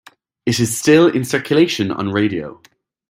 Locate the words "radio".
2.09-2.63